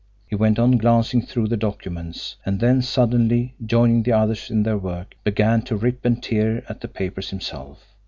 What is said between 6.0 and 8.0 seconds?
and tear at the papers himself.